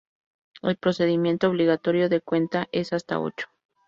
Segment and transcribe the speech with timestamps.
[0.63, 3.45] El procedimiento obligatorio de cuenta es hasta ocho.